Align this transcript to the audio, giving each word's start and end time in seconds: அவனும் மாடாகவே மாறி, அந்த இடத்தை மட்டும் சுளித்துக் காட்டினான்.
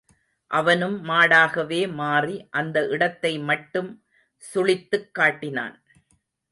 அவனும் 0.51 0.95
மாடாகவே 1.05 1.93
மாறி, 1.93 2.47
அந்த 2.51 2.87
இடத்தை 2.87 3.39
மட்டும் 3.39 3.91
சுளித்துக் 4.43 5.11
காட்டினான். 5.11 5.75